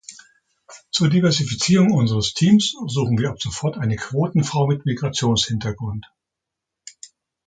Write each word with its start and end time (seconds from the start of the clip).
Zur 0.89 1.09
Diversifizierung 1.11 1.91
unseres 1.91 2.33
Teams 2.33 2.73
suchen 2.87 3.19
wir 3.19 3.29
ab 3.29 3.39
sofort 3.39 3.77
eine 3.77 3.97
Quotenfrau 3.97 4.65
mit 4.65 4.83
Migrationshintergrund. 4.83 6.07